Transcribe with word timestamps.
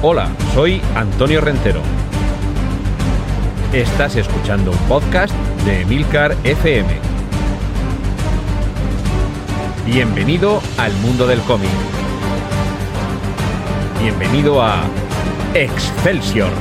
Hola, 0.00 0.30
soy 0.54 0.80
Antonio 0.94 1.40
Rentero. 1.40 1.82
Estás 3.72 4.14
escuchando 4.14 4.70
un 4.70 4.78
podcast 4.86 5.34
de 5.64 5.80
Emilcar 5.80 6.36
FM. 6.44 6.88
Bienvenido 9.84 10.62
al 10.78 10.92
mundo 10.98 11.26
del 11.26 11.40
cómic. 11.40 11.68
Bienvenido 14.00 14.62
a 14.62 14.84
Excelsior. 15.54 16.52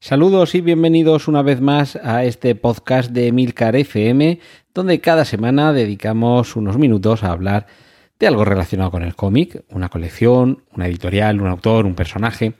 Saludos 0.00 0.54
y 0.54 0.62
bienvenidos 0.62 1.28
una 1.28 1.42
vez 1.42 1.60
más 1.60 1.96
a 1.96 2.24
este 2.24 2.54
podcast 2.54 3.10
de 3.10 3.26
Emilcar 3.26 3.76
FM, 3.76 4.40
donde 4.72 4.98
cada 5.02 5.26
semana 5.26 5.74
dedicamos 5.74 6.56
unos 6.56 6.78
minutos 6.78 7.22
a 7.22 7.32
hablar 7.32 7.66
de 7.66 7.85
algo 8.24 8.44
relacionado 8.44 8.90
con 8.90 9.02
el 9.02 9.14
cómic, 9.14 9.64
una 9.68 9.90
colección, 9.90 10.62
una 10.72 10.86
editorial, 10.86 11.40
un 11.40 11.48
autor, 11.48 11.84
un 11.84 11.94
personaje. 11.94 12.54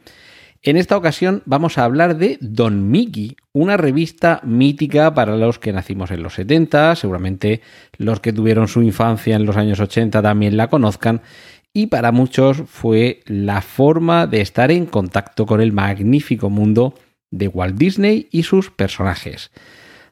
En 0.63 0.77
esta 0.77 0.97
ocasión 0.97 1.43
vamos 1.47 1.79
a 1.79 1.85
hablar 1.85 2.17
de 2.17 2.39
Don 2.41 2.91
Mickey, 2.91 3.37
una 3.53 3.77
revista 3.77 4.41
mítica 4.43 5.15
para 5.15 5.37
los 5.37 5.59
que 5.59 5.73
nacimos 5.73 6.11
en 6.11 6.23
los 6.23 6.35
70, 6.35 6.97
seguramente 6.97 7.61
los 7.97 8.21
que 8.21 8.33
tuvieron 8.33 8.67
su 8.67 8.83
infancia 8.83 9.37
en 9.37 9.47
los 9.47 9.57
años 9.57 9.79
80 9.81 10.21
también 10.21 10.57
la 10.57 10.69
conozcan, 10.69 11.23
y 11.73 11.87
para 11.87 12.11
muchos 12.11 12.63
fue 12.67 13.21
la 13.27 13.61
forma 13.63 14.27
de 14.27 14.41
estar 14.41 14.71
en 14.71 14.87
contacto 14.87 15.47
con 15.47 15.61
el 15.61 15.73
magnífico 15.73 16.51
mundo 16.51 16.95
de 17.31 17.49
Walt 17.49 17.77
Disney 17.77 18.29
y 18.31 18.43
sus 18.43 18.71
personajes. 18.71 19.51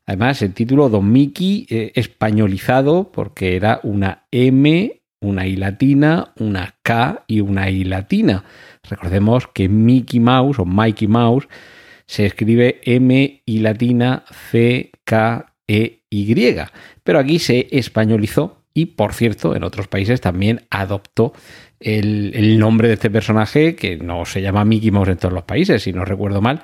Además, 0.06 0.42
el 0.42 0.52
título 0.52 0.90
Don 0.90 1.10
Mickey 1.10 1.66
eh, 1.70 1.92
españolizado 1.94 3.10
porque 3.10 3.56
era 3.56 3.80
una 3.82 4.26
M, 4.30 5.02
una 5.24 5.46
I 5.46 5.56
latina, 5.56 6.32
una 6.38 6.74
K 6.82 7.24
y 7.26 7.40
una 7.40 7.70
I 7.70 7.84
latina. 7.84 8.44
Recordemos 8.88 9.48
que 9.48 9.68
Mickey 9.68 10.20
Mouse 10.20 10.58
o 10.60 10.64
Mikey 10.64 11.08
Mouse 11.08 11.48
se 12.06 12.26
escribe 12.26 12.80
M 12.84 13.42
I 13.44 13.58
latina 13.58 14.24
C 14.50 14.90
K 15.04 15.52
E 15.66 16.00
Y, 16.10 16.56
pero 17.02 17.18
aquí 17.18 17.38
se 17.38 17.68
españolizó 17.72 18.62
y 18.74 18.86
por 18.86 19.14
cierto 19.14 19.56
en 19.56 19.64
otros 19.64 19.88
países 19.88 20.20
también 20.20 20.62
adoptó 20.70 21.32
el, 21.80 22.32
el, 22.34 22.58
nombre 22.58 22.88
de 22.88 22.94
este 22.94 23.10
personaje 23.10 23.74
que 23.74 23.96
no 23.96 24.24
se 24.24 24.42
llama 24.42 24.64
Mickey 24.64 24.90
Mouse 24.90 25.08
en 25.08 25.16
todos 25.16 25.34
los 25.34 25.44
países, 25.44 25.82
si 25.82 25.92
no 25.92 26.04
recuerdo 26.04 26.40
mal, 26.40 26.62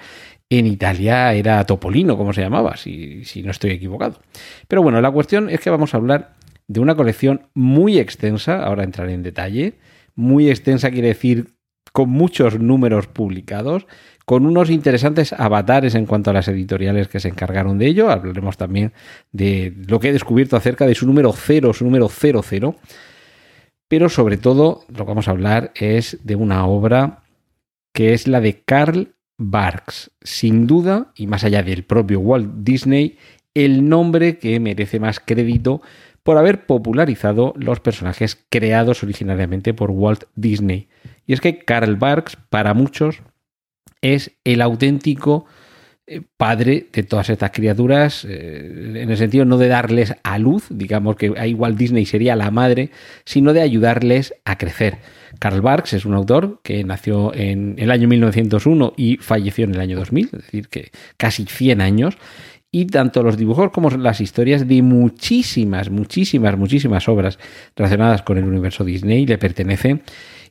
en 0.50 0.66
Italia 0.66 1.32
era 1.32 1.64
Topolino, 1.64 2.16
como 2.16 2.32
se 2.32 2.42
llamaba, 2.42 2.76
si, 2.76 3.24
si, 3.24 3.42
no 3.42 3.52
estoy 3.52 3.70
equivocado. 3.70 4.20
Pero 4.66 4.82
bueno, 4.82 5.00
la 5.00 5.10
cuestión 5.10 5.48
es 5.48 5.60
que 5.60 5.70
vamos 5.70 5.94
a 5.94 5.98
hablar 5.98 6.34
de 6.70 6.78
una 6.78 6.94
colección 6.94 7.48
muy 7.52 7.98
extensa, 7.98 8.62
ahora 8.62 8.84
entraré 8.84 9.12
en 9.12 9.24
detalle, 9.24 9.74
muy 10.14 10.48
extensa 10.48 10.92
quiere 10.92 11.08
decir 11.08 11.56
con 11.92 12.10
muchos 12.10 12.60
números 12.60 13.08
publicados, 13.08 13.88
con 14.24 14.46
unos 14.46 14.70
interesantes 14.70 15.32
avatares 15.32 15.96
en 15.96 16.06
cuanto 16.06 16.30
a 16.30 16.32
las 16.32 16.46
editoriales 16.46 17.08
que 17.08 17.18
se 17.18 17.26
encargaron 17.26 17.76
de 17.76 17.88
ello. 17.88 18.08
Hablaremos 18.08 18.56
también 18.56 18.92
de 19.32 19.74
lo 19.88 19.98
que 19.98 20.10
he 20.10 20.12
descubierto 20.12 20.56
acerca 20.56 20.86
de 20.86 20.94
su 20.94 21.08
número 21.08 21.32
0, 21.32 21.72
su 21.72 21.84
número 21.84 22.08
00. 22.08 22.76
Pero 23.88 24.08
sobre 24.08 24.36
todo 24.36 24.84
lo 24.90 24.98
que 24.98 25.08
vamos 25.08 25.26
a 25.26 25.32
hablar 25.32 25.72
es 25.74 26.18
de 26.22 26.36
una 26.36 26.64
obra 26.66 27.24
que 27.92 28.14
es 28.14 28.28
la 28.28 28.40
de 28.40 28.62
Carl 28.62 29.16
Barks, 29.36 30.12
sin 30.22 30.68
duda, 30.68 31.10
y 31.16 31.26
más 31.26 31.42
allá 31.42 31.64
del 31.64 31.82
propio 31.82 32.20
Walt 32.20 32.58
Disney, 32.58 33.18
el 33.54 33.88
nombre 33.88 34.38
que 34.38 34.60
merece 34.60 35.00
más 35.00 35.18
crédito 35.18 35.82
por 36.22 36.36
haber 36.38 36.66
popularizado 36.66 37.54
los 37.56 37.80
personajes 37.80 38.38
creados 38.48 39.02
originariamente 39.02 39.74
por 39.74 39.90
Walt 39.90 40.24
Disney. 40.34 40.88
Y 41.26 41.32
es 41.32 41.40
que 41.40 41.58
Carl 41.58 41.96
Barks, 41.96 42.36
para 42.36 42.74
muchos, 42.74 43.22
es 44.02 44.32
el 44.44 44.62
auténtico 44.62 45.46
eh, 46.12 46.22
padre 46.36 46.88
de 46.92 47.04
todas 47.04 47.30
estas 47.30 47.52
criaturas, 47.52 48.24
eh, 48.28 48.94
en 48.96 49.10
el 49.10 49.16
sentido 49.16 49.44
no 49.44 49.58
de 49.58 49.68
darles 49.68 50.14
a 50.24 50.38
luz, 50.38 50.66
digamos 50.68 51.14
que 51.14 51.28
a 51.28 51.56
Walt 51.56 51.78
Disney 51.78 52.04
sería 52.04 52.34
la 52.34 52.50
madre, 52.50 52.90
sino 53.24 53.52
de 53.52 53.60
ayudarles 53.60 54.34
a 54.44 54.58
crecer. 54.58 54.98
Karl 55.38 55.60
Barks 55.60 55.92
es 55.92 56.04
un 56.04 56.14
autor 56.14 56.60
que 56.64 56.82
nació 56.82 57.32
en 57.32 57.76
el 57.78 57.92
año 57.92 58.08
1901 58.08 58.94
y 58.96 59.18
falleció 59.18 59.64
en 59.64 59.74
el 59.76 59.80
año 59.80 59.96
2000, 59.98 60.24
es 60.24 60.32
decir, 60.32 60.68
que 60.68 60.90
casi 61.16 61.44
100 61.44 61.80
años. 61.80 62.18
Y 62.72 62.86
tanto 62.86 63.22
los 63.22 63.36
dibujos 63.36 63.70
como 63.70 63.90
las 63.90 64.20
historias 64.20 64.68
de 64.68 64.82
muchísimas, 64.82 65.90
muchísimas, 65.90 66.56
muchísimas 66.56 67.08
obras 67.08 67.38
relacionadas 67.74 68.22
con 68.22 68.38
el 68.38 68.44
universo 68.44 68.84
Disney 68.84 69.26
le 69.26 69.38
pertenecen. 69.38 70.02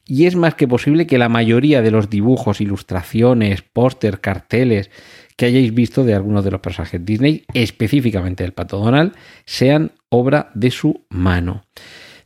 Y 0.05 0.25
es 0.25 0.35
más 0.35 0.55
que 0.55 0.67
posible 0.67 1.07
que 1.07 1.17
la 1.17 1.29
mayoría 1.29 1.81
de 1.81 1.91
los 1.91 2.09
dibujos, 2.09 2.61
ilustraciones, 2.61 3.61
póster, 3.61 4.19
carteles 4.19 4.89
que 5.37 5.45
hayáis 5.45 5.73
visto 5.73 6.03
de 6.03 6.13
algunos 6.13 6.43
de 6.43 6.51
los 6.51 6.59
personajes 6.59 7.05
Disney, 7.05 7.45
específicamente 7.53 8.43
el 8.43 8.51
Pato 8.51 8.77
Donald, 8.77 9.13
sean 9.45 9.91
obra 10.09 10.51
de 10.53 10.71
su 10.71 11.05
mano. 11.09 11.63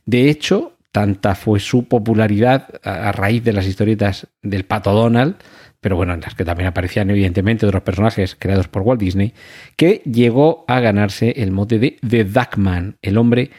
De 0.06 0.28
hecho, 0.28 0.74
Tanta 0.94 1.34
fue 1.34 1.60
su 1.60 1.88
popularidad 1.88 2.68
a, 2.84 3.10
raíz 3.12 3.42
de 3.42 3.52
las 3.52 3.66
historietas 3.66 4.28
del 4.42 4.64
Pato 4.64 4.92
Donald, 4.92 5.36
pero 5.84 5.96
bueno, 5.96 6.14
en 6.14 6.22
las 6.22 6.34
que 6.34 6.46
también 6.46 6.68
aparecían 6.68 7.10
evidentemente 7.10 7.66
otros 7.66 7.82
personajes 7.82 8.36
creados 8.38 8.68
por 8.68 8.80
Walt 8.80 8.98
Disney, 8.98 9.34
que 9.76 10.00
llegó 10.06 10.64
a 10.66 10.80
ganarse 10.80 11.34
el 11.36 11.50
mote 11.50 11.78
de 11.78 11.98
The 12.08 12.24
Duckman, 12.24 12.96
el 13.02 13.18
hombre 13.18 13.50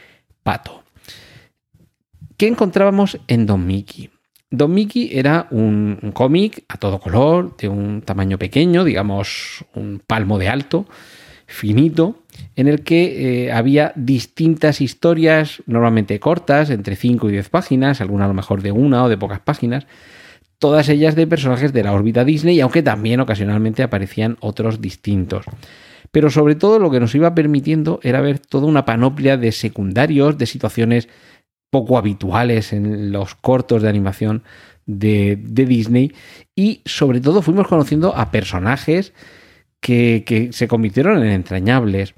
pato. 0.42 0.82
¿Qué 2.36 2.48
encontrábamos 2.48 3.20
en 3.28 3.46
Don 3.46 3.64
Mickey? 3.64 4.10
Don 4.50 4.74
Mickey 4.74 5.10
era 5.12 5.46
un, 5.52 6.10
cómic 6.12 6.64
a 6.66 6.78
todo 6.78 6.98
color, 6.98 7.56
de 7.58 7.68
un 7.68 8.02
tamaño 8.02 8.38
pequeño, 8.38 8.82
digamos 8.82 9.64
un 9.76 10.02
palmo 10.04 10.36
de 10.40 10.48
alto, 10.48 10.84
finito, 11.46 12.24
en 12.56 12.66
el 12.66 12.82
que 12.82 13.44
eh, 13.44 13.52
había 13.52 13.92
distintas 13.94 14.80
historias, 14.80 15.62
normalmente 15.66 16.18
cortas, 16.18 16.70
entre 16.70 16.96
5 16.96 17.28
y 17.28 17.32
10 17.34 17.50
páginas, 17.50 18.00
algunas 18.00 18.24
a 18.24 18.28
lo 18.28 18.34
mejor 18.34 18.62
de 18.62 18.72
una 18.72 19.04
o 19.04 19.08
de 19.08 19.16
pocas 19.16 19.38
páginas, 19.38 19.86
todas 20.58 20.88
ellas 20.88 21.14
de 21.14 21.26
personajes 21.26 21.72
de 21.72 21.82
la 21.82 21.92
órbita 21.92 22.24
Disney, 22.24 22.60
aunque 22.60 22.82
también 22.82 23.20
ocasionalmente 23.20 23.82
aparecían 23.82 24.36
otros 24.40 24.80
distintos. 24.80 25.44
Pero 26.10 26.30
sobre 26.30 26.54
todo 26.54 26.78
lo 26.78 26.90
que 26.90 27.00
nos 27.00 27.14
iba 27.14 27.34
permitiendo 27.34 28.00
era 28.02 28.20
ver 28.20 28.38
toda 28.38 28.66
una 28.66 28.84
panoplia 28.84 29.36
de 29.36 29.52
secundarios, 29.52 30.38
de 30.38 30.46
situaciones 30.46 31.08
poco 31.70 31.98
habituales 31.98 32.72
en 32.72 33.12
los 33.12 33.34
cortos 33.34 33.82
de 33.82 33.88
animación 33.88 34.42
de, 34.86 35.36
de 35.36 35.66
Disney 35.66 36.12
y 36.54 36.80
sobre 36.84 37.20
todo 37.20 37.42
fuimos 37.42 37.66
conociendo 37.66 38.16
a 38.16 38.30
personajes 38.30 39.12
que, 39.80 40.24
que 40.24 40.52
se 40.52 40.68
convirtieron 40.68 41.18
en 41.18 41.30
entrañables. 41.30 42.14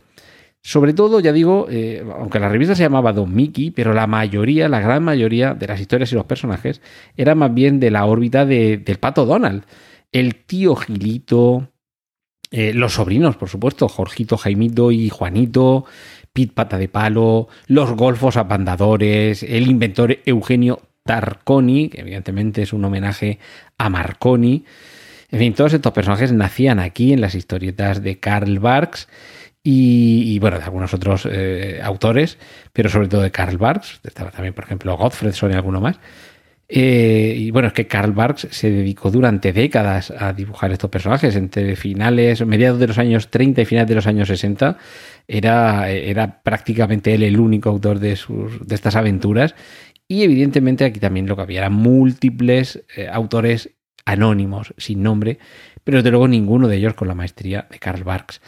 Sobre 0.63 0.93
todo, 0.93 1.21
ya 1.21 1.33
digo, 1.33 1.67
eh, 1.71 2.05
aunque 2.19 2.41
la 2.41 2.49
revista 2.49 2.75
se 2.75 2.83
llamaba 2.83 3.13
Don 3.13 3.35
Mickey, 3.35 3.71
pero 3.71 3.95
la 3.95 4.07
mayoría, 4.07 4.69
la 4.69 4.81
gran 4.81 5.03
mayoría 5.03 5.55
de 5.55 5.67
las 5.67 5.81
historias 5.81 6.13
y 6.13 6.17
los 6.17 6.27
personajes 6.27 6.83
eran 7.17 7.39
más 7.39 7.55
bien 7.55 7.81
de 7.81 7.91
la 7.91 8.05
órbita 8.05 8.45
de, 8.45 8.77
del 8.77 8.99
pato 8.99 9.25
Donald. 9.25 9.65
El 10.13 10.35
tío 10.35 10.75
Gilito, 10.75 11.71
eh, 12.51 12.73
los 12.75 12.95
sobrinos, 12.95 13.37
por 13.37 13.49
supuesto, 13.49 13.89
Jorgito, 13.89 14.37
Jaimito 14.37 14.91
y 14.91 15.09
Juanito, 15.11 15.85
Pit 16.33 16.53
Pata 16.53 16.77
de 16.77 16.89
Palo, 16.89 17.49
los 17.67 17.93
golfos 17.93 18.37
apandadores, 18.37 19.43
el 19.43 19.69
inventor 19.69 20.19
Eugenio 20.25 20.81
Tarconi, 21.05 21.89
que 21.89 22.01
evidentemente 22.01 22.63
es 22.63 22.73
un 22.73 22.85
homenaje 22.85 23.39
a 23.79 23.89
Marconi. 23.89 24.65
En 25.31 25.39
fin, 25.39 25.55
todos 25.55 25.75
estos 25.75 25.93
personajes 25.93 26.33
nacían 26.33 26.79
aquí 26.79 27.13
en 27.13 27.21
las 27.21 27.35
historietas 27.35 28.03
de 28.03 28.19
Karl 28.19 28.59
Barks 28.59 29.09
y, 29.63 30.39
bueno, 30.39 30.59
de 30.59 30.65
algunos 30.65 30.95
otros 30.95 31.29
eh, 31.31 31.81
autores, 31.83 32.39
pero 32.73 32.89
sobre 32.89 33.09
todo 33.09 33.21
de 33.23 33.31
Karl 33.31 33.59
Barks, 33.59 34.01
estaba 34.03 34.31
también, 34.31 34.55
por 34.55 34.65
ejemplo, 34.65 34.97
Godfredson 34.97 35.53
y 35.53 35.55
alguno 35.55 35.81
más. 35.81 35.99
Eh, 36.71 37.35
y 37.37 37.51
bueno, 37.51 37.69
es 37.69 37.75
que 37.75 37.87
Karl 37.87 38.13
Barks 38.13 38.49
se 38.51 38.71
dedicó 38.71 39.11
durante 39.11 39.55
décadas 39.55 40.11
a 40.11 40.35
dibujar 40.35 40.71
estos 40.71 40.91
personajes, 40.91 41.35
entre 41.35 41.77
finales, 41.77 42.45
mediados 42.45 42.79
de 42.79 42.89
los 42.89 42.99
años 42.99 43.31
30 43.31 43.63
y 43.63 43.65
finales 43.65 43.89
de 43.89 43.95
los 43.95 44.07
años 44.07 44.29
60, 44.29 44.77
era, 45.27 45.91
era 45.91 46.43
prácticamente 46.43 47.15
él 47.15 47.23
el 47.23 47.41
único 47.41 47.71
autor 47.71 47.99
de, 48.01 48.17
sus, 48.17 48.67
de 48.67 48.75
estas 48.75 48.97
aventuras. 48.97 49.55
Y 50.07 50.23
evidentemente 50.23 50.85
aquí 50.85 51.01
también 51.01 51.27
lo 51.27 51.37
que 51.37 51.43
había 51.43 51.61
eran 51.61 51.75
múltiples 51.75 52.85
eh, 52.97 53.09
autores 53.11 53.71
anónimos, 54.05 54.73
sin 54.79 55.03
nombre, 55.03 55.39
pero 55.85 55.99
desde 55.99 56.11
luego 56.11 56.29
ninguno 56.29 56.69
de 56.69 56.77
ellos 56.77 56.95
con 56.95 57.09
la 57.09 57.15
maestría 57.15 57.67
de 57.71 57.79
Karl 57.79 58.05
Barks. 58.05 58.41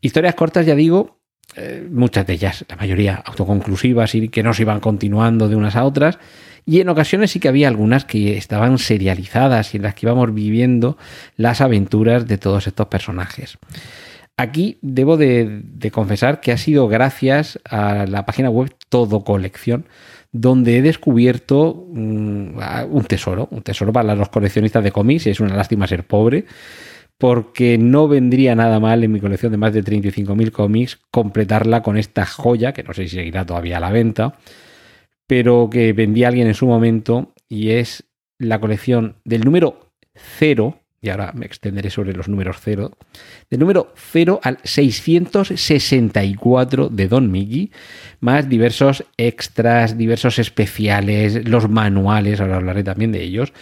Historias 0.00 0.34
cortas, 0.34 0.66
ya 0.66 0.74
digo, 0.74 1.20
eh, 1.56 1.86
muchas 1.90 2.26
de 2.26 2.34
ellas, 2.34 2.64
la 2.68 2.76
mayoría 2.76 3.16
autoconclusivas 3.16 4.14
y 4.14 4.28
que 4.28 4.42
no 4.42 4.54
se 4.54 4.62
iban 4.62 4.80
continuando 4.80 5.48
de 5.48 5.56
unas 5.56 5.76
a 5.76 5.84
otras. 5.84 6.18
Y 6.64 6.80
en 6.80 6.88
ocasiones 6.88 7.32
sí 7.32 7.40
que 7.40 7.48
había 7.48 7.68
algunas 7.68 8.04
que 8.04 8.36
estaban 8.36 8.78
serializadas 8.78 9.74
y 9.74 9.78
en 9.78 9.84
las 9.84 9.94
que 9.94 10.06
íbamos 10.06 10.32
viviendo 10.32 10.96
las 11.36 11.60
aventuras 11.60 12.26
de 12.26 12.38
todos 12.38 12.66
estos 12.66 12.86
personajes. 12.86 13.58
Aquí 14.36 14.78
debo 14.80 15.16
de, 15.16 15.90
confesar 15.92 16.40
que 16.40 16.52
ha 16.52 16.56
sido 16.56 16.88
gracias 16.88 17.58
a 17.68 18.06
la 18.06 18.24
página 18.24 18.48
web 18.48 18.74
Todo 18.88 19.22
Colección, 19.22 19.86
donde 20.32 20.78
he 20.78 20.82
descubierto 20.82 21.86
mm, 21.92 22.58
un 22.90 23.04
tesoro, 23.06 23.48
un 23.50 23.62
tesoro 23.62 23.92
para 23.92 24.14
los 24.14 24.28
coleccionistas 24.28 24.82
de 24.82 24.92
cómics, 24.92 25.26
es 25.26 25.40
una 25.40 25.56
lástima 25.56 25.86
ser 25.86 26.06
pobre, 26.06 26.46
porque 27.20 27.76
no 27.76 28.08
vendría 28.08 28.54
nada 28.54 28.80
mal 28.80 29.04
en 29.04 29.12
mi 29.12 29.20
colección 29.20 29.52
de 29.52 29.58
más 29.58 29.74
de 29.74 29.84
35.000 29.84 30.50
cómics 30.52 30.98
completarla 31.10 31.82
con 31.82 31.98
esta 31.98 32.24
joya, 32.24 32.72
que 32.72 32.82
no 32.82 32.94
sé 32.94 33.02
si 33.08 33.16
seguirá 33.16 33.44
todavía 33.44 33.76
a 33.76 33.80
la 33.80 33.90
venta, 33.90 34.38
pero 35.26 35.68
que 35.70 35.92
vendía 35.92 36.28
alguien 36.28 36.46
en 36.46 36.54
su 36.54 36.66
momento, 36.66 37.34
y 37.46 37.72
es 37.72 38.04
la 38.38 38.58
colección 38.58 39.16
del 39.26 39.42
número 39.44 39.92
0 40.38 40.79
y 41.02 41.08
ahora 41.08 41.32
me 41.34 41.46
extenderé 41.46 41.88
sobre 41.88 42.12
los 42.12 42.28
números 42.28 42.58
0, 42.60 42.90
del 43.48 43.60
número 43.60 43.94
0 43.96 44.38
al 44.42 44.58
664 44.62 46.90
de 46.90 47.08
Don 47.08 47.30
Miggy, 47.30 47.70
más 48.20 48.46
diversos 48.48 49.04
extras, 49.16 49.96
diversos 49.96 50.38
especiales, 50.38 51.48
los 51.48 51.70
manuales, 51.70 52.38
ahora 52.40 52.56
hablaré 52.56 52.84
también 52.84 53.12
de 53.12 53.22
ellos. 53.22 53.54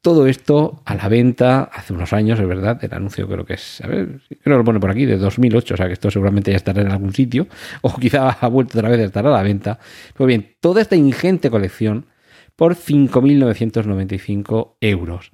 Todo 0.00 0.26
esto 0.26 0.80
a 0.86 0.94
la 0.94 1.08
venta 1.08 1.64
hace 1.64 1.92
unos 1.92 2.14
años, 2.14 2.40
es 2.40 2.46
verdad, 2.46 2.82
el 2.82 2.94
anuncio 2.94 3.28
creo 3.28 3.44
que 3.44 3.54
es, 3.54 3.82
a 3.82 3.88
ver, 3.88 4.20
creo 4.28 4.40
que 4.42 4.50
lo 4.50 4.64
pone 4.64 4.80
por 4.80 4.90
aquí, 4.90 5.04
de 5.04 5.18
2008, 5.18 5.74
o 5.74 5.76
sea 5.76 5.88
que 5.88 5.94
esto 5.94 6.10
seguramente 6.10 6.52
ya 6.52 6.56
estará 6.56 6.80
en 6.80 6.92
algún 6.92 7.12
sitio, 7.12 7.46
o 7.82 7.94
quizá 7.96 8.30
ha 8.30 8.48
vuelto 8.48 8.78
otra 8.78 8.88
vez 8.88 9.00
a 9.00 9.04
estar 9.04 9.26
a 9.26 9.30
la 9.30 9.42
venta. 9.42 9.78
Pues 10.14 10.28
bien, 10.28 10.54
toda 10.60 10.80
esta 10.80 10.96
ingente 10.96 11.50
colección 11.50 12.06
por 12.54 12.74
5.995 12.74 14.76
euros. 14.80 15.30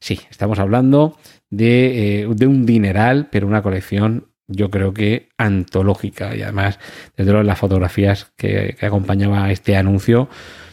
Sí, 0.00 0.18
estamos 0.30 0.58
hablando 0.58 1.16
de, 1.50 2.22
eh, 2.22 2.28
de 2.34 2.46
un 2.46 2.64
dineral, 2.64 3.28
pero 3.30 3.46
una 3.46 3.62
colección 3.62 4.30
yo 4.50 4.70
creo 4.70 4.92
que 4.92 5.28
antológica 5.38 6.34
y 6.34 6.42
además 6.42 6.78
desde 7.16 7.30
luego 7.30 7.44
las 7.44 7.58
fotografías 7.58 8.32
que, 8.36 8.76
acompañaba 8.80 9.50
este 9.50 9.76
anuncio 9.76 10.28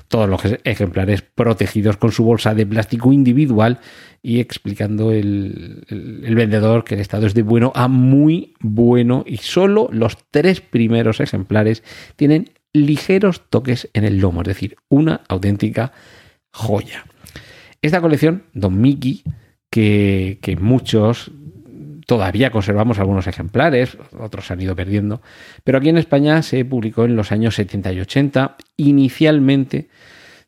todos 0.08 0.30
los 0.30 0.42
ejemplares 0.64 1.22
protegidos 1.22 1.98
con 1.98 2.12
su 2.12 2.24
bolsa 2.24 2.56
de 2.56 2.66
plástico 2.66 3.12
individual 3.12 3.80
y 4.24 4.40
explicando 4.40 5.12
el, 5.12 5.84
el, 5.90 6.36
vendedor 6.36 6.86
que 6.86 6.96
el 6.96 7.02
estado 7.02 7.28
es 7.28 7.34
de 7.34 7.44
bueno 7.44 7.72
a 7.76 7.88
muy 7.88 8.54
bueno 8.62 9.24
y 9.28 9.38
solo 9.38 9.90
los 9.92 10.18
tres 10.32 10.62
primeros 10.62 11.20
ejemplares 11.20 11.84
tienen 12.16 12.52
ligeros 12.74 13.50
toques 13.50 13.90
en 13.94 14.06
el 14.06 14.20
lomo, 14.20 14.42
es 14.42 14.48
decir, 14.48 14.78
una 14.90 15.22
auténtica 15.28 15.92
joya. 16.52 17.06
Esta 17.82 18.02
colección, 18.02 18.44
Don 18.54 18.80
Mickey, 18.80 19.24
que, 19.70 20.58
muchos 20.60 21.32
todavía 22.06 22.52
conservamos 22.52 23.00
algunos 23.00 23.28
ejemplares, 23.28 23.98
otros 24.18 24.48
se 24.48 24.54
han 24.54 24.62
ido 24.62 24.76
perdiendo, 24.76 25.22
pero 25.64 25.78
aquí 25.78 25.90
en 25.90 25.98
España 25.98 26.42
se 26.42 26.64
publicó 26.64 27.06
en 27.06 27.16
los 27.16 27.32
años 27.32 27.56
70 27.56 27.94
y 27.94 28.00
80, 28.00 28.56
inicialmente 28.78 29.90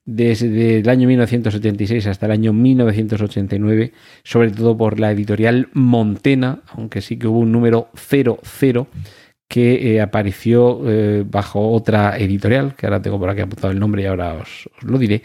desde 0.06 0.80
el 0.80 0.90
año 0.90 1.08
1976 1.08 2.08
hasta 2.08 2.26
el 2.26 2.32
año 2.32 2.54
1989, 2.54 3.92
sobre 4.24 4.52
todo 4.52 4.76
por 4.76 5.00
la 5.00 5.12
editorial 5.12 5.68
Montena, 5.74 6.62
aunque 6.70 7.02
sí 7.02 7.20
que 7.20 7.28
hubo 7.28 7.40
un 7.40 7.52
número 7.52 7.90
00 7.96 8.40
que 9.48 9.96
eh, 9.96 10.02
apareció 10.02 10.82
eh, 10.86 11.26
bajo 11.28 11.72
otra 11.72 12.18
editorial, 12.18 12.76
que 12.76 12.86
ahora 12.86 13.02
tengo 13.02 13.20
por 13.20 13.30
aquí 13.30 13.42
apuntado 13.42 13.72
el 13.72 13.80
nombre 13.80 14.04
y 14.04 14.06
ahora 14.06 14.36
os 14.36 14.70
lo 14.82 14.98
diré, 14.98 15.24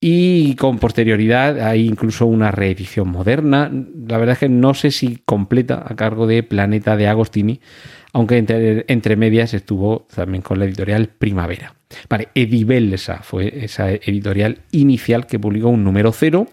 y 0.00 0.54
con 0.56 0.78
posterioridad 0.78 1.60
hay 1.60 1.86
incluso 1.86 2.26
una 2.26 2.50
reedición 2.50 3.08
moderna. 3.08 3.70
La 4.06 4.18
verdad 4.18 4.34
es 4.34 4.40
que 4.40 4.48
no 4.48 4.74
sé 4.74 4.90
si 4.90 5.18
completa 5.24 5.82
a 5.86 5.96
cargo 5.96 6.26
de 6.26 6.42
Planeta 6.42 6.96
de 6.96 7.08
Agostini, 7.08 7.60
aunque 8.12 8.36
entre, 8.38 9.16
medias 9.16 9.54
estuvo 9.54 10.06
también 10.14 10.42
con 10.42 10.58
la 10.58 10.66
editorial 10.66 11.08
Primavera. 11.08 11.74
Vale, 12.08 12.28
Edibelsa 12.34 13.22
fue 13.22 13.64
esa 13.64 13.90
editorial 13.90 14.58
inicial 14.72 15.26
que 15.26 15.38
publicó 15.38 15.68
un 15.68 15.84
número 15.84 16.12
cero, 16.12 16.46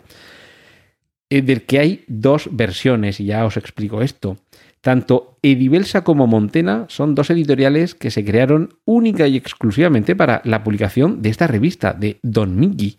eh, 1.30 1.42
del 1.42 1.64
que 1.64 1.80
hay 1.80 2.04
dos 2.08 2.50
versiones, 2.52 3.20
y 3.20 3.26
ya 3.26 3.46
os 3.46 3.58
explico 3.58 4.02
esto. 4.02 4.38
Tanto 4.82 5.38
Edibelsa 5.44 6.04
como 6.04 6.26
Montena 6.26 6.86
son 6.88 7.14
dos 7.14 7.30
editoriales 7.30 7.94
que 7.94 8.12
se 8.12 8.26
crearon 8.26 8.74
única 8.86 9.28
y 9.28 9.38
exclusivamente 9.38 10.16
para 10.16 10.42
la 10.46 10.64
publicación 10.64 11.22
de 11.22 11.30
esta 11.30 11.48
revista 11.48 11.94
de 11.94 12.18
Don 12.24 12.56
Miggy 12.60 12.98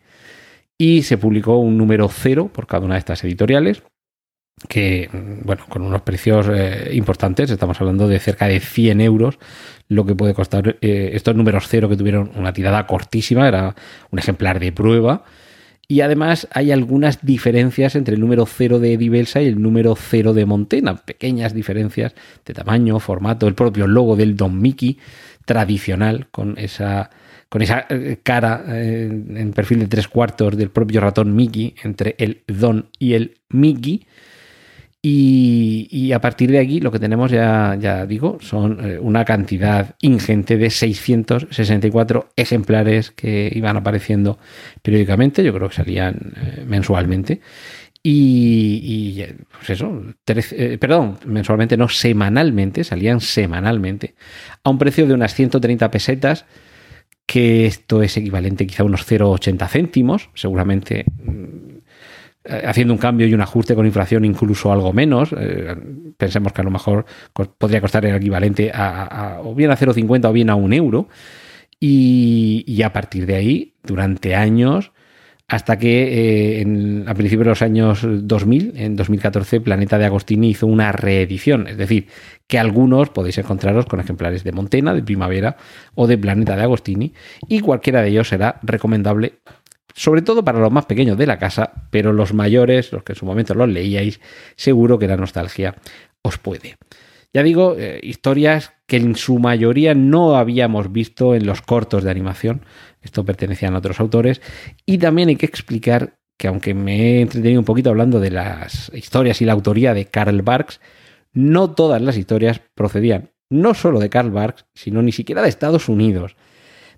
y 0.82 1.02
se 1.05 1.17
publicó 1.17 1.58
un 1.58 1.79
número 1.79 2.08
cero 2.08 2.50
por 2.52 2.67
cada 2.67 2.84
una 2.84 2.94
de 2.94 2.99
estas 2.99 3.23
editoriales 3.23 3.84
que, 4.69 5.08
bueno, 5.44 5.64
con 5.69 5.82
unos 5.82 6.02
precios 6.02 6.49
eh, 6.52 6.90
importantes, 6.94 7.52
estamos 7.52 7.81
hablando 7.81 8.08
de 8.08 8.19
cerca 8.19 8.49
de 8.49 8.58
100 8.58 9.00
euros, 9.00 9.38
lo 9.87 10.05
que 10.05 10.17
puede 10.17 10.34
costar 10.34 10.79
eh, 10.81 11.11
estos 11.12 11.37
números 11.37 11.67
cero 11.69 11.88
que 11.88 11.96
tuvieron 11.96 12.32
una 12.34 12.52
tirada 12.52 12.84
cortísima, 12.88 13.46
era 13.46 13.76
un 14.11 14.19
ejemplar 14.19 14.58
de 14.58 14.73
prueba, 14.73 15.23
y 15.87 16.00
además 16.00 16.49
hay 16.50 16.73
algunas 16.73 17.25
diferencias 17.25 17.94
entre 17.94 18.17
el 18.17 18.20
número 18.20 18.44
cero 18.44 18.81
de 18.81 18.94
Edivelsa 18.94 19.40
y 19.40 19.46
el 19.46 19.62
número 19.62 19.94
cero 19.94 20.35
de 20.35 20.46
Montena, 20.46 20.96
pequeñas 20.96 21.55
diferencias 21.55 22.12
de 22.44 22.55
tamaño, 22.55 22.99
formato, 22.99 23.46
el 23.46 23.55
propio 23.55 23.87
logo 23.87 24.17
del 24.17 24.37
Don 24.37 24.61
Mickey 24.61 24.99
tradicional 25.44 26.26
con 26.32 26.58
esa 26.58 27.11
con 27.52 27.60
esa 27.60 27.84
eh, 27.90 28.16
cara 28.22 28.64
eh, 28.66 29.10
en 29.10 29.52
perfil 29.52 29.81
de 29.81 29.87
tres 29.87 30.08
cuartos 30.08 30.56
del 30.56 30.70
propio 30.70 31.02
ratón 31.02 31.37
Mickey 31.37 31.75
entre 31.82 32.14
el 32.16 32.44
Don 32.46 32.88
y 32.99 33.12
el 33.12 33.34
Mickey. 33.50 34.06
Y, 35.02 36.12
a 36.12 36.20
partir 36.20 36.50
de 36.50 36.60
aquí 36.60 36.81
lo 36.81 36.90
que 36.90 36.99
tenemos 36.99 37.31
ya, 37.31 37.76
ya 37.78 38.06
digo, 38.06 38.38
son 38.40 38.78
eh, 38.82 38.99
una 38.99 39.26
cantidad 39.26 39.96
ingente 40.00 40.56
de 40.56 40.70
664 40.70 42.31
ejemplares 42.37 43.10
que 43.10 43.52
iban 43.54 43.76
apareciendo 43.76 44.38
periódicamente, 44.81 45.44
yo 45.44 45.52
creo 45.52 45.69
que 45.69 45.75
salían 45.75 46.32
mensualmente. 46.66 47.43
Y, 48.02 49.22
pues 49.50 49.69
eso, 49.69 50.02
perdón, 50.25 51.19
mensualmente 51.26 51.76
no, 51.76 51.90
semanalmente, 51.90 52.82
salían 52.82 53.20
semanalmente, 53.20 54.14
a 54.64 54.70
un 54.70 54.78
precio 54.78 55.06
de 55.06 55.12
unas 55.12 55.34
130 55.34 55.90
pesetas, 55.90 56.46
que 57.26 57.66
esto 57.66 58.02
es 58.02 58.16
equivalente 58.16 58.66
quizá 58.66 58.82
a 58.82 58.86
unos 58.86 59.06
0,80 59.06 59.69
céntimos, 59.69 60.30
seguramente 60.34 61.04
mm, 61.24 61.72
haciendo 62.44 62.92
un 62.92 62.98
cambio 62.98 63.26
y 63.26 63.34
un 63.34 63.40
ajuste 63.40 63.74
con 63.74 63.86
inflación 63.86 64.24
incluso 64.24 64.72
algo 64.72 64.92
menos. 64.92 65.34
Eh, 65.36 65.76
pensemos 66.16 66.52
que 66.52 66.60
a 66.60 66.64
lo 66.64 66.70
mejor 66.70 67.04
podría 67.32 67.80
costar 67.80 68.04
el 68.04 68.16
equivalente 68.16 68.70
a, 68.74 69.40
o 69.42 69.54
bien 69.54 69.70
a 69.70 69.76
0,50 69.76 70.28
o 70.28 70.32
bien 70.32 70.50
a 70.50 70.54
un 70.54 70.72
euro. 70.72 71.08
Y, 71.84 72.80
a 72.84 72.92
partir 72.92 73.26
de 73.26 73.34
ahí, 73.34 73.75
durante 73.82 74.37
años, 74.37 74.92
hasta 75.49 75.78
que 75.78 76.61
eh, 76.61 77.04
a 77.06 77.14
principios 77.14 77.44
de 77.44 77.50
los 77.50 77.62
años 77.62 78.00
2000, 78.02 78.72
en 78.76 78.96
2014, 78.96 79.61
Planeta 79.61 79.99
de 79.99 80.06
Agostini 80.06 80.50
hizo 80.50 80.66
una 80.66 80.92
reedición, 80.92 81.66
es 81.66 81.76
decir, 81.76 82.08
que 82.46 82.58
algunos 82.58 83.11
podéis 83.11 83.38
encontraros 83.38 83.87
con 83.87 84.00
ejemplares 84.00 84.44
de 84.44 84.52
Montena, 84.52 84.94
de 84.94 85.02
Primavera 85.02 85.56
o 85.94 86.06
de 86.06 86.16
Planeta 86.16 86.56
de 86.56 86.62
Agostini, 86.62 87.12
y 87.49 87.61
cualquiera 87.61 88.02
de 88.02 88.08
ellos 88.08 88.28
será 88.28 88.61
recomendable, 88.62 89.40
sobre 89.94 90.22
todo 90.22 90.44
para 90.44 90.58
los 90.58 90.72
más 90.72 90.87
pequeños 90.87 91.18
de 91.18 91.26
la 91.26 91.38
casa, 91.38 91.87
pero 91.90 92.12
los 92.12 92.32
mayores, 92.32 92.92
los 92.92 93.02
que 93.02 93.12
en 93.12 93.18
su 93.18 93.26
momento 93.26 93.54
los 93.54 93.68
leíais, 93.68 94.20
seguro 94.56 94.99
que 94.99 95.08
la 95.08 95.16
nostalgia 95.16 95.76
os 96.22 96.38
puede. 96.38 96.76
Ya 97.34 97.42
digo, 97.42 97.76
eh, 97.78 98.00
historias 98.02 98.72
que 98.92 98.99
en 98.99 99.16
su 99.16 99.38
mayoría 99.38 99.94
no 99.94 100.37
habíamos 100.37 100.92
visto 100.92 101.34
en 101.34 101.46
los 101.46 101.62
cortos 101.62 102.04
de 102.04 102.11
animación, 102.11 102.66
esto 103.00 103.25
pertenecían 103.25 103.72
a 103.75 103.78
otros 103.78 104.00
autores, 104.00 104.42
y 104.84 104.99
también 104.99 105.30
hay 105.30 105.37
que 105.37 105.46
explicar 105.46 106.18
que 106.37 106.46
aunque 106.46 106.75
me 106.75 107.00
he 107.00 107.20
entretenido 107.22 107.58
un 107.58 107.64
poquito 107.64 107.88
hablando 107.88 108.20
de 108.20 108.30
las 108.30 108.92
historias 108.92 109.40
y 109.40 109.46
la 109.46 109.54
autoría 109.54 109.94
de 109.94 110.04
Karl 110.04 110.42
Barks, 110.42 110.78
no 111.32 111.70
todas 111.70 112.02
las 112.02 112.18
historias 112.18 112.61
procedían 112.75 113.30
no 113.49 113.72
solo 113.72 113.99
de 113.99 114.11
Karl 114.11 114.30
Barks, 114.30 114.66
sino 114.75 115.00
ni 115.00 115.12
siquiera 115.12 115.40
de 115.40 115.49
Estados 115.49 115.88
Unidos. 115.88 116.37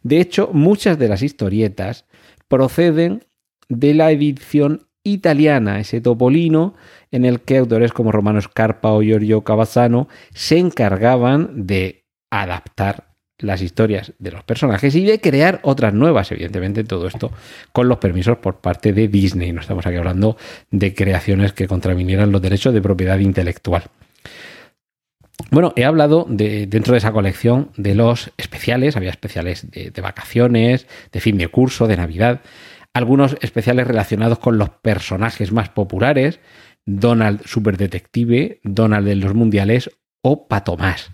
De 0.03 0.21
hecho, 0.21 0.51
muchas 0.53 0.99
de 0.99 1.09
las 1.09 1.23
historietas 1.23 2.07
proceden 2.49 3.25
de 3.69 3.95
la 3.95 4.11
edición 4.11 4.89
italiana, 5.05 5.79
ese 5.79 6.01
topolino 6.01 6.75
en 7.11 7.25
el 7.25 7.41
que 7.41 7.59
autores 7.59 7.93
como 7.93 8.11
Romano 8.11 8.41
Scarpa 8.41 8.93
o 8.93 9.03
Giorgio 9.03 9.45
Cavazzano 9.45 10.09
se 10.33 10.59
encargaban 10.59 11.67
de 11.67 12.05
adaptar 12.31 13.15
las 13.39 13.63
historias 13.63 14.13
de 14.19 14.31
los 14.31 14.45
personajes 14.45 14.95
y 14.95 15.05
de 15.05 15.21
crear 15.21 15.61
otras 15.63 15.93
nuevas, 15.93 16.31
evidentemente 16.33 16.85
todo 16.85 17.07
esto 17.07 17.31
con 17.73 17.89
los 17.89 17.99
permisos 17.99 18.39
por 18.39 18.61
parte 18.61 18.93
de 18.93 19.09
Disney. 19.09 19.53
No 19.53 19.61
estamos 19.61 19.87
aquí 19.87 19.97
hablando 19.97 20.37
de 20.71 20.95
creaciones 20.95 21.53
que 21.53 21.69
contravinieran 21.69 22.33
los 22.33 22.43
derechos 22.43 22.73
de 22.73 22.81
propiedad 22.81 23.19
intelectual. 23.19 23.85
Bueno, 25.51 25.73
he 25.77 25.85
hablado 25.85 26.27
de, 26.29 26.67
dentro 26.67 26.93
de 26.93 26.99
esa 26.99 27.13
colección 27.13 27.71
de 27.77 27.95
los 27.95 28.31
especiales, 28.37 28.97
había 28.97 29.11
especiales 29.11 29.69
de, 29.71 29.91
vacaciones, 30.01 30.87
de 31.13 31.21
fin 31.21 31.39
de 31.39 31.49
curso, 31.49 31.89
de 31.89 31.97
Navidad, 31.97 32.41
algunos 32.95 33.37
especiales 33.41 33.87
relacionados 33.87 34.39
con 34.39 34.57
los 34.57 34.71
personajes 34.71 35.53
más 35.53 35.69
populares, 35.69 36.41
Donald 36.87 37.45
Super 37.45 37.77
Detective, 37.77 38.61
Donald 38.63 39.07
de 39.07 39.17
los 39.17 39.35
Mundiales 39.35 39.91
o 40.23 40.47
Patomás. 40.49 41.11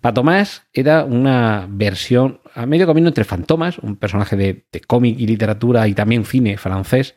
Patomás 0.00 0.64
era 0.72 1.04
una 1.04 1.66
versión 1.70 2.40
a 2.54 2.66
medio 2.66 2.86
camino 2.86 3.08
entre 3.08 3.24
Fantomas, 3.24 3.78
un 3.78 3.96
personaje 3.96 4.36
de, 4.36 4.64
cómic 4.86 5.18
y 5.20 5.26
literatura 5.26 5.86
y 5.86 5.94
también 5.94 6.24
cine 6.24 6.56
francés, 6.56 7.14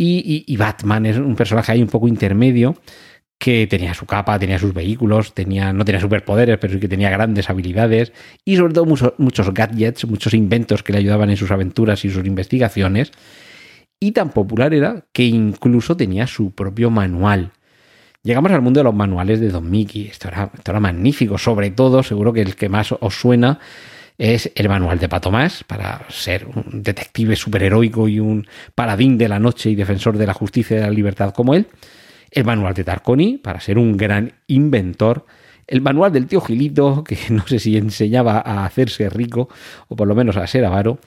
y, 0.00 0.56
Batman 0.56 1.06
es 1.06 1.16
un 1.16 1.34
personaje 1.34 1.72
ahí 1.72 1.82
un 1.82 1.88
poco 1.88 2.06
intermedio 2.06 2.76
que 3.38 3.68
tenía 3.68 3.94
su 3.94 4.04
capa, 4.04 4.38
tenía 4.38 4.58
sus 4.58 4.74
vehículos, 4.74 5.32
tenía, 5.32 5.72
no 5.72 5.84
tenía 5.84 6.00
superpoderes, 6.00 6.58
pero 6.58 6.74
sí 6.74 6.80
que 6.80 6.88
tenía 6.88 7.08
grandes 7.08 7.48
habilidades 7.48 8.12
y 8.44 8.56
sobre 8.56 8.74
todo 8.74 8.84
muchos, 8.84 9.54
gadgets, 9.54 10.04
muchos 10.06 10.34
inventos 10.34 10.82
que 10.82 10.92
le 10.92 10.98
ayudaban 10.98 11.30
en 11.30 11.36
sus 11.36 11.50
aventuras 11.50 12.04
y 12.04 12.10
sus 12.10 12.26
investigaciones. 12.26 13.12
Y 14.00 14.12
tan 14.12 14.30
popular 14.30 14.74
era 14.74 15.04
que 15.12 15.24
incluso 15.24 15.96
tenía 15.96 16.26
su 16.26 16.52
propio 16.52 16.90
manual. 16.90 17.52
Llegamos 18.22 18.50
al 18.52 18.62
mundo 18.62 18.80
de 18.80 18.84
los 18.84 18.94
manuales 18.94 19.40
de 19.40 19.50
Don 19.50 19.70
Mickey. 19.70 20.08
Esto 20.08 20.28
era, 20.28 20.50
esto 20.54 20.72
era 20.72 20.80
magnífico. 20.80 21.38
Sobre 21.38 21.70
todo, 21.70 22.02
seguro 22.02 22.32
que 22.32 22.42
el 22.42 22.56
que 22.56 22.68
más 22.68 22.92
os 22.92 23.14
suena 23.14 23.58
es 24.18 24.50
el 24.54 24.68
manual 24.68 24.98
de 24.98 25.08
Pato 25.08 25.30
Más 25.30 25.64
para 25.64 26.04
ser 26.10 26.46
un 26.46 26.82
detective 26.82 27.36
superheroico 27.36 28.08
y 28.08 28.18
un 28.18 28.46
paladín 28.74 29.16
de 29.16 29.28
la 29.28 29.38
noche 29.38 29.70
y 29.70 29.76
defensor 29.76 30.18
de 30.18 30.26
la 30.26 30.34
justicia 30.34 30.76
y 30.76 30.80
de 30.80 30.86
la 30.86 30.92
libertad 30.92 31.32
como 31.32 31.54
él. 31.54 31.66
El 32.30 32.44
manual 32.44 32.74
de 32.74 32.84
Tarconi 32.84 33.38
para 33.38 33.60
ser 33.60 33.78
un 33.78 33.96
gran 33.96 34.32
inventor. 34.46 35.26
El 35.66 35.82
manual 35.82 36.12
del 36.12 36.26
tío 36.26 36.40
Gilito, 36.40 37.04
que 37.04 37.18
no 37.30 37.46
sé 37.46 37.58
si 37.58 37.76
enseñaba 37.76 38.42
a 38.44 38.64
hacerse 38.64 39.08
rico 39.10 39.48
o 39.88 39.96
por 39.96 40.08
lo 40.08 40.14
menos 40.14 40.36
a 40.36 40.46
ser 40.46 40.64
avaro. 40.64 40.98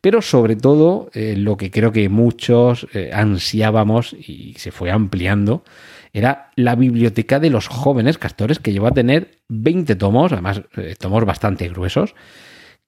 Pero 0.00 0.22
sobre 0.22 0.56
todo, 0.56 1.10
eh, 1.14 1.34
lo 1.36 1.56
que 1.56 1.70
creo 1.70 1.92
que 1.92 2.08
muchos 2.08 2.86
eh, 2.94 3.10
ansiábamos 3.12 4.12
y 4.12 4.54
se 4.58 4.70
fue 4.70 4.90
ampliando, 4.90 5.64
era 6.12 6.50
la 6.56 6.74
biblioteca 6.74 7.38
de 7.38 7.50
los 7.50 7.68
jóvenes 7.68 8.18
castores 8.18 8.58
que 8.58 8.72
llevó 8.72 8.86
a 8.86 8.92
tener 8.92 9.38
20 9.48 9.96
tomos, 9.96 10.32
además 10.32 10.62
eh, 10.76 10.94
tomos 10.98 11.24
bastante 11.24 11.68
gruesos, 11.68 12.14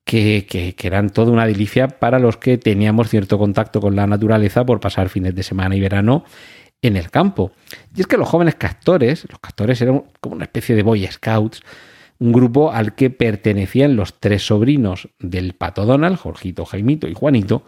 que, 0.05 0.47
que, 0.49 0.75
eran 0.87 1.11
toda 1.11 1.31
una 1.31 1.47
delicia 1.47 1.87
para 1.87 2.19
los 2.19 2.37
que 2.37 2.59
teníamos 2.59 3.09
cierto 3.09 3.39
contacto 3.39 3.81
con 3.81 3.95
la 3.95 4.07
naturaleza 4.07 4.65
por 4.65 4.81
pasar 4.81 5.09
fines 5.09 5.35
de 5.35 5.43
semana 5.43 5.77
y 5.77 5.81
verano 5.81 6.25
en 6.83 6.97
el 6.97 7.11
campo. 7.11 7.53
Y 7.95 8.01
es 8.01 8.07
que 8.07 8.17
los 8.17 8.29
jóvenes 8.29 8.55
castores, 8.55 9.27
los 9.29 9.39
castores 9.39 9.81
eran 9.83 10.05
como 10.21 10.37
una 10.37 10.45
especie 10.45 10.75
de 10.75 10.83
Boy 10.83 11.07
Scouts, 11.07 11.63
un 12.19 12.33
grupo 12.33 12.71
al 12.73 12.95
que 12.95 13.11
pertenecían 13.11 13.97
los 13.97 14.21
tres 14.21 14.47
sobrinos 14.47 15.09
del 15.19 15.55
Pato 15.55 15.87
Donald, 15.87 16.19
Jorgito, 16.19 16.67
Jaimito 16.67 17.09
y 17.09 17.15
Juanito, 17.15 17.65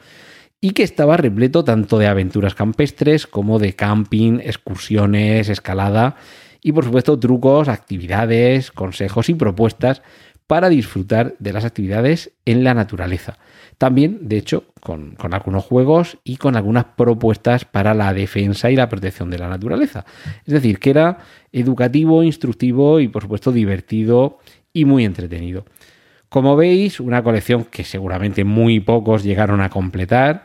y 0.61 0.73
que 0.73 0.83
estaba 0.83 1.17
repleto 1.17 1.65
tanto 1.65 1.99
de 1.99 2.07
aventuras 2.07 2.55
campestres 2.55 3.27
como 3.27 3.59
de 3.59 3.75
camping, 3.75 4.39
excursiones, 4.41 5.49
escalada 5.49 6.17
y 6.63 6.73
por 6.73 6.85
supuesto 6.85 7.19
trucos, 7.19 7.69
actividades, 7.69 8.71
consejos 8.71 9.29
y 9.29 9.35
propuestas 9.35 10.03
para 10.53 10.69
disfrutar 10.69 11.35
de 11.39 11.55
las 11.55 11.65
actividades 11.65 12.31
en 12.45 12.63
la 12.63 12.75
naturaleza. 12.75 13.39
También, 13.79 14.29
de 14.29 14.37
hecho, 14.37 14.67
con, 14.83 15.17
algunos 15.31 15.65
juegos 15.65 16.19
y 16.25 16.37
con 16.37 16.57
algunas 16.57 16.85
propuestas 16.85 17.65
para 17.65 17.95
la 17.95 18.13
defensa 18.13 18.71
y 18.71 18.77
la 18.77 18.91
protección 18.91 19.31
de 19.31 19.39
la 19.39 19.49
naturaleza. 19.49 20.05
Es 20.45 20.53
decir, 20.53 20.79
que 20.79 20.91
era 20.91 21.21
educativo, 21.53 22.23
instructivo 22.23 23.01
y 23.01 23.09
por 23.09 23.23
supuesto 23.23 23.51
divertido 23.51 24.41
y 24.75 24.85
muy 24.85 25.07
entretenido. 25.07 25.65
Como 26.29 26.55
veis, 26.55 27.01
una 27.01 27.23
colección 27.23 27.65
que 27.65 27.83
seguramente 27.83 28.45
muy 28.45 28.79
pocos 28.79 29.25
llegaron 29.25 29.63
a 29.63 29.71
completar, 29.71 30.45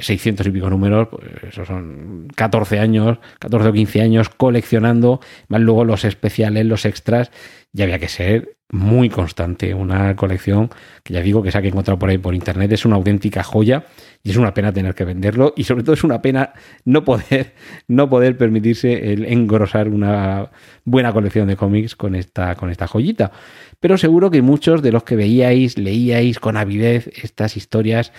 600 0.00 0.46
y 0.46 0.50
pico 0.50 0.70
números, 0.70 1.08
pues 1.10 1.24
eso 1.46 1.66
son 1.66 2.28
14 2.34 2.78
años, 2.78 3.18
14 3.38 3.68
o 3.68 3.72
15 3.74 4.00
años 4.00 4.30
coleccionando, 4.30 5.20
más 5.48 5.60
luego 5.60 5.84
los 5.84 6.06
especiales, 6.06 6.64
los 6.64 6.86
extras, 6.86 7.30
ya 7.72 7.84
había 7.84 7.98
que 7.98 8.08
ser 8.08 8.56
muy 8.72 9.10
constante. 9.10 9.74
Una 9.74 10.16
colección 10.16 10.70
que 11.04 11.14
ya 11.14 11.20
digo 11.20 11.42
que 11.42 11.52
se 11.52 11.58
ha 11.58 11.60
encontrado 11.60 11.98
por 11.98 12.08
ahí 12.08 12.18
por 12.18 12.34
internet 12.34 12.72
es 12.72 12.84
una 12.84 12.96
auténtica 12.96 13.42
joya 13.42 13.84
y 14.22 14.30
es 14.30 14.36
una 14.36 14.54
pena 14.54 14.72
tener 14.72 14.94
que 14.94 15.04
venderlo 15.04 15.52
y 15.56 15.64
sobre 15.64 15.84
todo 15.84 15.92
es 15.92 16.02
una 16.02 16.22
pena 16.22 16.54
no 16.84 17.04
poder, 17.04 17.54
no 17.86 18.08
poder 18.08 18.36
permitirse 18.36 19.12
el 19.12 19.26
engrosar 19.26 19.88
una 19.88 20.50
buena 20.84 21.12
colección 21.12 21.46
de 21.48 21.56
cómics 21.56 21.94
con 21.94 22.14
esta, 22.14 22.56
con 22.56 22.70
esta 22.70 22.88
joyita. 22.88 23.30
Pero 23.78 23.98
seguro 23.98 24.30
que 24.30 24.40
muchos 24.40 24.82
de 24.82 24.90
los 24.90 25.04
que 25.04 25.16
veíais, 25.16 25.76
leíais 25.76 26.40
con 26.40 26.56
avidez 26.56 27.08
estas 27.22 27.58
historias, 27.58 28.12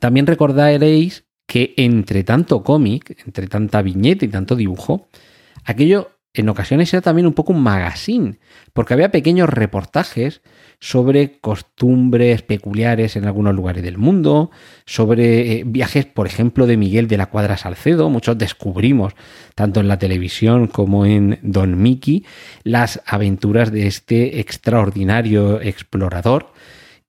también 0.00 0.26
recordaréis 0.26 1.24
que 1.46 1.72
entre 1.78 2.24
tanto 2.24 2.62
cómic, 2.62 3.16
entre 3.26 3.46
tanta 3.46 3.80
viñeta 3.80 4.24
y 4.24 4.28
tanto 4.28 4.54
dibujo, 4.54 5.08
aquello 5.64 6.19
en 6.32 6.48
ocasiones 6.48 6.92
era 6.94 7.00
también 7.00 7.26
un 7.26 7.32
poco 7.32 7.52
un 7.52 7.62
magazine, 7.62 8.38
porque 8.72 8.94
había 8.94 9.10
pequeños 9.10 9.48
reportajes 9.48 10.42
sobre 10.78 11.40
costumbres 11.40 12.42
peculiares 12.42 13.16
en 13.16 13.26
algunos 13.26 13.54
lugares 13.54 13.82
del 13.82 13.98
mundo, 13.98 14.50
sobre 14.86 15.52
eh, 15.52 15.62
viajes, 15.66 16.06
por 16.06 16.26
ejemplo, 16.26 16.66
de 16.66 16.76
Miguel 16.76 17.08
de 17.08 17.16
la 17.16 17.26
Cuadra 17.26 17.56
Salcedo. 17.56 18.08
Muchos 18.10 18.38
descubrimos, 18.38 19.14
tanto 19.56 19.80
en 19.80 19.88
la 19.88 19.98
televisión 19.98 20.68
como 20.68 21.04
en 21.04 21.38
Don 21.42 21.82
Mickey, 21.82 22.24
las 22.62 23.02
aventuras 23.06 23.72
de 23.72 23.88
este 23.88 24.40
extraordinario 24.40 25.60
explorador 25.60 26.52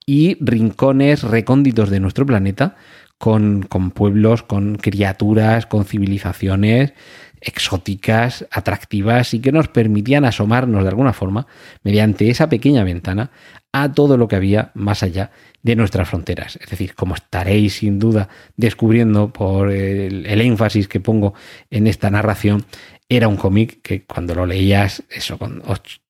y 0.05 0.35
rincones 0.43 1.23
recónditos 1.23 1.89
de 1.89 1.99
nuestro 1.99 2.25
planeta 2.25 2.75
con, 3.21 3.61
con 3.61 3.91
pueblos, 3.91 4.41
con 4.41 4.77
criaturas, 4.77 5.67
con 5.67 5.85
civilizaciones 5.85 6.93
exóticas, 7.41 8.47
atractivas 8.51 9.33
y 9.33 9.39
que 9.39 9.51
nos 9.51 9.67
permitían 9.67 10.25
asomarnos 10.25 10.83
de 10.83 10.89
alguna 10.89 11.13
forma, 11.13 11.47
mediante 11.83 12.29
esa 12.29 12.49
pequeña 12.49 12.83
ventana, 12.83 13.31
a 13.73 13.91
todo 13.93 14.17
lo 14.17 14.27
que 14.27 14.35
había 14.35 14.71
más 14.73 15.01
allá 15.01 15.31
de 15.63 15.75
nuestras 15.75 16.09
fronteras. 16.09 16.57
Es 16.61 16.69
decir, 16.69 16.93
como 16.93 17.15
estaréis 17.15 17.75
sin 17.75 17.99
duda 17.99 18.29
descubriendo 18.57 19.31
por 19.31 19.71
el, 19.71 20.25
énfasis 20.41 20.87
que 20.87 20.99
pongo 20.99 21.33
en 21.69 21.87
esta 21.87 22.09
narración, 22.09 22.65
era 23.13 23.27
un 23.27 23.35
cómic 23.35 23.81
que 23.81 24.05
cuando 24.05 24.33
lo 24.33 24.45
leías, 24.45 25.03
eso 25.09 25.37
con 25.37 25.61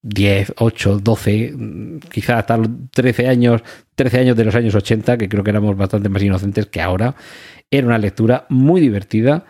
10, 0.04 0.54
8, 0.58 1.00
12, 1.00 1.56
quizás 2.12 2.38
hasta 2.38 2.58
los 2.58 2.70
13 2.92 3.28
años, 3.28 3.64
13 3.96 4.20
años 4.20 4.38
de 4.38 4.46
los 4.46 4.54
años 4.54 4.76
80, 4.76 5.18
que 5.18 5.28
creo 5.28 5.44
que 5.44 5.50
éramos 5.50 5.76
bastante 5.76 6.10
más 6.10 6.22
inocentes 6.22 6.68
que 6.68 6.80
ahora, 6.80 7.16
era 7.72 7.88
una 7.88 7.98
lectura 7.98 8.46
muy 8.50 8.82
divertida 8.82 9.46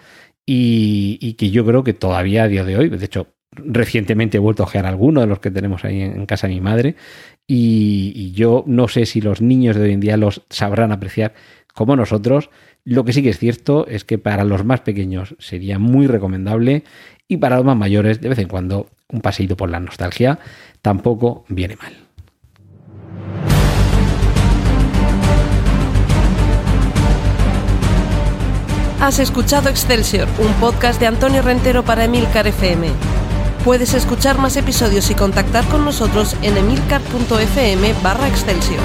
y, 0.45 1.33
que 1.33 1.49
yo 1.49 1.65
creo 1.65 1.83
que 1.83 1.91
todavía 1.91 2.43
a 2.43 2.47
día 2.47 2.63
de 2.63 2.77
hoy, 2.77 2.87
de 2.87 3.03
hecho, 3.03 3.27
recientemente 3.51 4.37
he 4.37 4.39
vuelto 4.39 4.63
a 4.63 4.67
ojear 4.67 4.85
alguno 4.85 5.19
de 5.19 5.27
los 5.27 5.39
que 5.39 5.51
tenemos 5.51 5.83
ahí 5.83 5.99
en 5.99 6.25
casa 6.25 6.47
de 6.47 6.53
mi 6.53 6.61
madre 6.61 6.95
y, 7.47 8.31
yo 8.31 8.63
no 8.65 8.87
sé 8.87 9.05
si 9.05 9.19
los 9.19 9.41
niños 9.41 9.75
de 9.75 9.83
hoy 9.83 9.91
en 9.91 9.99
día 9.99 10.15
los 10.15 10.43
sabrán 10.49 10.93
apreciar 10.93 11.33
como 11.73 11.97
nosotros. 11.97 12.49
Lo 12.85 13.03
que 13.03 13.11
sí 13.11 13.21
que 13.21 13.29
es 13.29 13.37
cierto 13.37 13.85
es 13.87 14.05
que 14.05 14.17
para 14.17 14.45
los 14.45 14.63
más 14.63 14.81
pequeños 14.81 15.35
sería 15.37 15.77
muy 15.77 16.07
recomendable 16.07 16.83
y 17.31 17.37
para 17.37 17.55
los 17.55 17.63
más 17.63 17.77
mayores 17.77 18.19
de 18.19 18.27
vez 18.27 18.39
en 18.39 18.49
cuando 18.49 18.89
un 19.07 19.21
paseíto 19.21 19.55
por 19.55 19.69
la 19.69 19.79
nostalgia 19.79 20.37
tampoco 20.81 21.45
viene 21.47 21.77
mal. 21.77 21.93
Has 28.99 29.19
escuchado 29.19 29.69
Excelsior, 29.69 30.27
un 30.39 30.51
podcast 30.55 30.99
de 30.99 31.07
Antonio 31.07 31.41
Rentero 31.41 31.85
para 31.85 32.03
Emilcar 32.03 32.47
FM. 32.47 32.89
Puedes 33.63 33.93
escuchar 33.93 34.37
más 34.37 34.57
episodios 34.57 35.09
y 35.09 35.15
contactar 35.15 35.63
con 35.69 35.85
nosotros 35.85 36.35
en 36.41 36.57
emilcar.fm 36.57 37.93
barra 38.03 38.27
Excelsior. 38.27 38.81